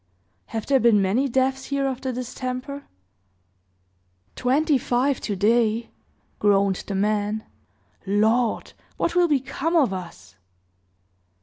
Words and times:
"Have 0.47 0.65
there 0.65 0.79
been 0.79 0.99
many 0.99 1.29
deaths 1.29 1.65
here 1.65 1.85
of 1.85 2.01
the 2.01 2.11
distemper?" 2.11 2.85
"Twenty 4.35 4.79
five 4.79 5.21
to 5.21 5.35
day!" 5.35 5.91
groaned 6.39 6.77
the 6.87 6.95
man. 6.95 7.43
"Lord! 8.07 8.73
what 8.97 9.13
will 9.13 9.27
become 9.27 9.75
of 9.75 9.93
us?" 9.93 10.37